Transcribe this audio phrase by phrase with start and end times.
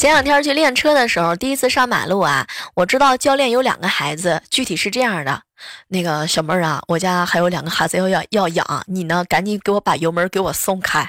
[0.00, 5.42] 前两天去练车的时候第一次上马路啊我知道教练有两个孩子具体是这样的。
[5.88, 11.06] 那个小妹儿啊我家还有两个孩子要要要养你呢赶紧给我把油门给我松开。